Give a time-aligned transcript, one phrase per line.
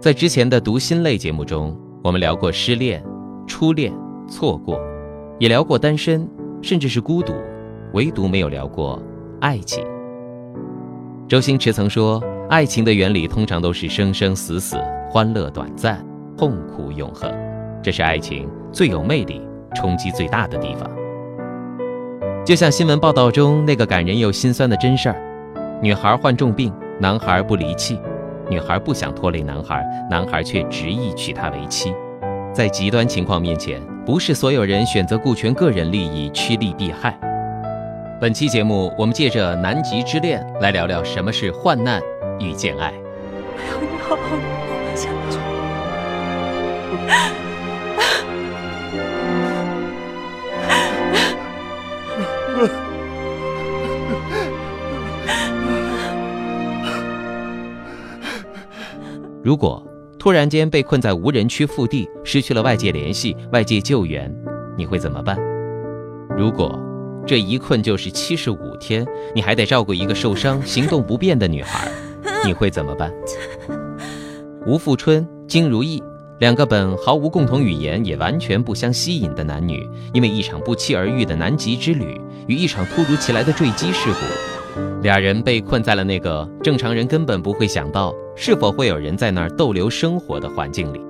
[0.00, 3.00] 在之前的读心类节目中，我们聊过失恋、
[3.46, 3.92] 初恋、
[4.28, 4.76] 错过，
[5.38, 6.28] 也聊过单身，
[6.60, 7.32] 甚至是孤独，
[7.92, 9.00] 唯独没有聊过
[9.40, 9.86] 爱情。
[11.28, 12.20] 周星驰曾说
[12.50, 14.76] ：“爱情的原理通常都是生生死死，
[15.08, 16.04] 欢乐短暂，
[16.36, 17.32] 痛苦永恒，
[17.80, 19.40] 这是爱情最有魅力、
[19.74, 20.90] 冲击最大的地方。”
[22.44, 25.16] 就像新闻报道中那个感人又心酸的真事儿：
[25.80, 27.98] 女孩患重病，男孩不离弃。
[28.50, 31.94] 女孩不想拖累男孩，男孩却执意娶她为妻。
[32.52, 37.16] 在极端情况面前，不是所有人选择顾全个人利益、趋利避害。
[38.20, 42.02] 本期节目，我们借着《南极之恋》来聊聊什么是患难
[42.38, 42.92] 遇见爱。
[43.70, 45.38] 要你好好活下去。
[59.42, 59.84] 如果
[60.20, 64.32] 突然间被困在无人区腹地，失去了外界联系、外界救援，
[64.78, 65.36] 你会怎么办？
[66.38, 66.78] 如果
[67.26, 71.90] 这一困就是七十五天，你还得照顾一个受伤、行动不便的女孩，
[72.46, 73.12] 你会怎么办？
[74.64, 76.00] 吴富春、金如意
[76.38, 84.51] 两个本毫无共同语言、也完全不相吸引的男女，因为一场不期而遇的南极之旅与一场突如其来的坠机事故，
[85.02, 88.14] 俩人被困在了那个正常人根本不会想到。
[88.34, 91.04] 是否会有人在那儿逗留生活的环境里？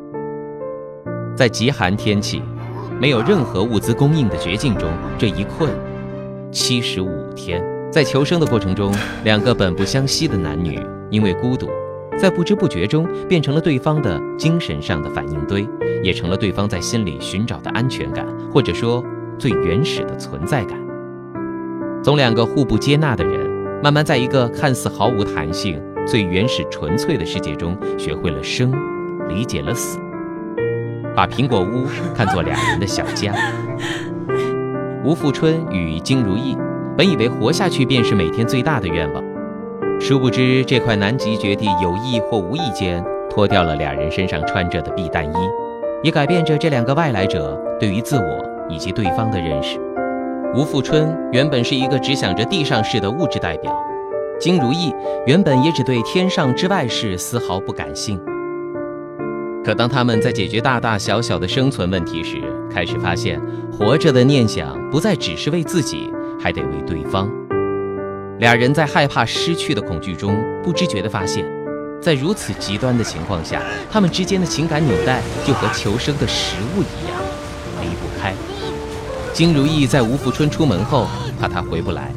[1.37, 2.43] 在极寒天气、
[3.01, 5.71] 没有任何物资供应的绝境中，这一困
[6.51, 11.69] 七十五天，在求生的过程中，两个本不相惜的男女因为孤独，
[12.19, 15.65] 在不知不觉中变成了对方的精神上的反应堆，
[16.03, 19.03] 也成了对方在心里寻找的安全感，或者说
[19.39, 20.77] 最原始的存在感。
[22.03, 23.42] 从两个互不接纳的人，
[23.83, 25.83] 慢慢在一个看似毫无弹性。
[26.05, 28.73] 最原始纯粹的世界中，学会了生，
[29.29, 30.01] 理解了死，
[31.15, 33.33] 把苹果屋看作俩人的小家。
[35.05, 36.57] 吴富春与金如意
[36.97, 39.23] 本以为活下去便是每天最大的愿望，
[40.01, 45.37] 殊不知这块南极绝地有意或无意间脱掉了俩人身上穿着的避弹衣，
[46.03, 49.79] 也改变着这两个外来者对于自我以及对方的认识。
[50.55, 53.75] 吴富春原本是一个只想着地上事的物质代表。
[54.39, 54.93] 金如意
[55.27, 58.21] 原本也只对天上之外事丝毫不感兴
[59.65, 62.37] 可当他们在解决大大小小的生存问题时，
[62.71, 63.41] 开始发现
[63.71, 67.31] 活着的念想不再只是为自己，还得为对方。
[68.39, 71.47] 俩人在害怕失去的恐惧中，不知觉地发现，
[72.01, 77.22] 在如此极端的情况下，他们之间的情感纽带就和求生的食物一样，
[79.33, 81.07] 金如意在吴富春出门后，
[81.41, 82.13] 怕他回不来。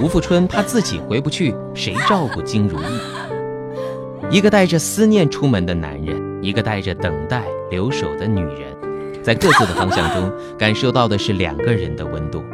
[0.00, 4.36] 吴富春怕自己回不去，谁照顾金如意？
[4.36, 12.44] 一个带着思念出门的男人，一个带着等待留守的女人，在各自的方向中感受到的是两个人的温度。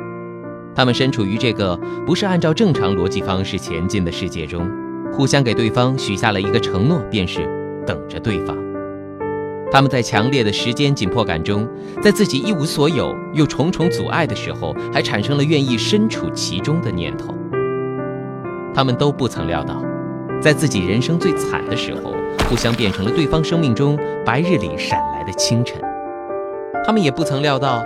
[0.74, 4.66] 他们身处于这个不是按照正常逻辑方式前进的世界中，
[5.12, 7.46] 互相给对方许下了一个承诺，便是
[7.86, 8.56] 等着对方。
[9.70, 11.68] 他们在强烈的时间紧迫感中，
[12.02, 17.34] 在自己一无所有又重重阻碍的时候，还产生了愿意身处其中的念头。
[18.74, 19.82] 他们都不曾料到，
[20.40, 22.14] 在自己人生最惨的时候，
[22.48, 25.78] 互相变成了对方生命中白日里闪来的清晨。
[26.86, 27.84] 他们也不曾料到，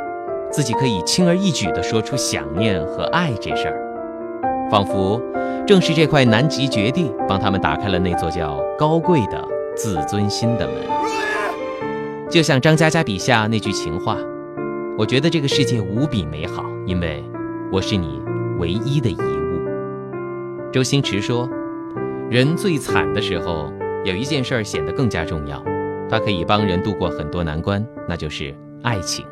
[0.52, 5.20] 自己可以轻而易举地说出想念和爱这事儿，仿佛
[5.66, 9.44] 正是这块南极绝地帮他们打开了那座叫高贵的
[9.74, 10.76] 自尊心的门。
[12.32, 14.16] 就像张嘉佳笔下那句情话，
[14.96, 17.22] 我觉得这个世界无比美好，因为
[17.70, 18.22] 我是你
[18.58, 20.70] 唯一的遗物。
[20.72, 21.46] 周星驰说，
[22.30, 23.70] 人最惨的时候，
[24.02, 25.62] 有一件事儿显得更加重要，
[26.08, 29.26] 它可以帮人度过很多难关，那就是爱情。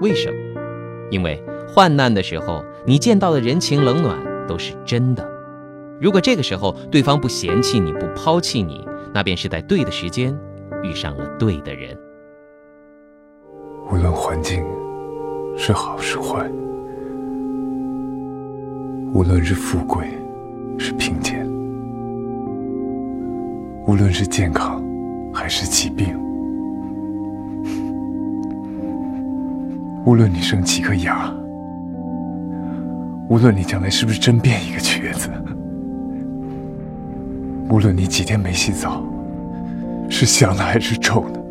[0.00, 0.36] 为什么？
[1.10, 4.16] 因为患难的时候，你见到的人情冷暖
[4.46, 5.28] 都是真的。
[6.00, 10.32] 如果这个时候对方不嫌弃你，不抛弃你，那便是在对的时间
[10.84, 11.98] 遇上了对的人。
[13.90, 14.64] 无论环境
[15.56, 16.50] 是好是坏，
[19.12, 20.06] 无论是富贵
[20.78, 21.46] 是贫贱，
[23.86, 24.82] 无论是健康
[25.32, 26.18] 还是疾病，
[30.04, 31.32] 无论你生几颗牙，
[33.28, 35.28] 无论你将来是不是真变一个瘸子，
[37.68, 39.02] 无论你几天没洗澡，
[40.08, 41.43] 是香的还是臭的。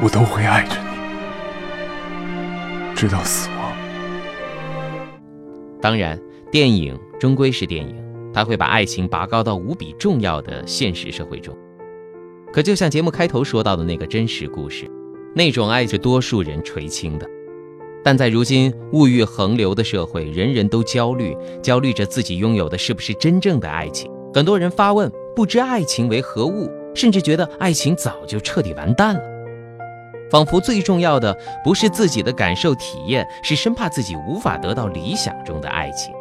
[0.00, 0.88] 我都会爱着你。
[2.94, 3.72] 直到死亡。
[5.80, 7.94] 当然，电影终归是电影，
[8.32, 11.56] 它会把爱情拔高到无比重要的现实社会中。
[12.52, 14.90] 可就像节目开头说到的那个真实故事，
[15.34, 17.26] 那种爱是多数人垂青的。
[18.02, 24.10] 但在如今物欲横流的社会，人人都焦虑，焦虑着自己拥有的是不是真正的爱情。
[24.32, 29.20] 很多人发问，不知爱情为何物，甚至觉得爱情早就彻底完蛋了。
[30.30, 36.14] 仿佛最重要的不是自己的感受体验，是生怕自己无法得到理想中的爱情。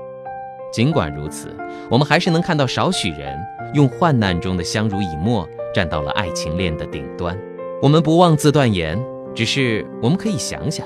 [0.72, 1.56] 尽管如此，
[1.90, 3.38] 我们还是能看到少许人
[3.74, 7.38] 用患难中的相濡以沫，站到了爱情链的顶端。
[7.82, 9.00] 我们不妄自断言，
[9.34, 10.86] 只是我们可以想想。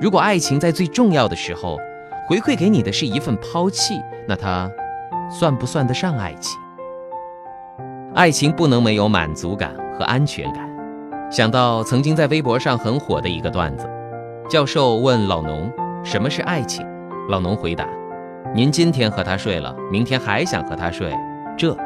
[0.00, 1.78] 如果爱情在最重要的时候，
[2.28, 4.70] 回馈给你的是一份抛弃，那它
[5.30, 6.58] 算不算得上爱情？
[8.14, 10.75] 爱情不能没有满足感和安全感。
[11.30, 13.88] 想到曾经在微博上很火的一个段子，
[14.48, 15.70] 教授问老农
[16.04, 16.86] 什么是爱情，
[17.28, 17.86] 老农回答：
[18.54, 21.12] 您今天和他睡了，明天还想和他睡，
[21.56, 21.76] 这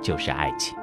[0.00, 0.77] 就是爱情。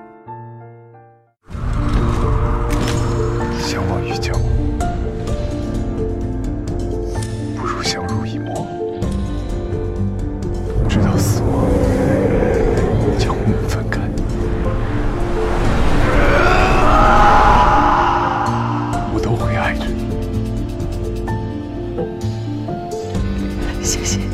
[23.85, 24.24] 谢谢。